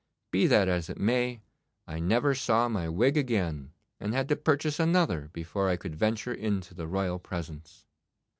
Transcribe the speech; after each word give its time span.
Be 0.31 0.47
that 0.47 0.67
as 0.67 0.89
it 0.89 0.97
may, 0.99 1.43
I 1.85 1.99
never 1.99 2.33
saw 2.33 2.67
my 2.67 2.89
wig 2.89 3.17
again, 3.17 3.71
and 3.99 4.15
had 4.15 4.27
to 4.29 4.35
purchase 4.35 4.79
another 4.79 5.29
before 5.31 5.69
I 5.69 5.75
could 5.77 5.95
venture 5.95 6.33
into 6.33 6.73
the 6.73 6.87
royal 6.87 7.19
presence. 7.19 7.85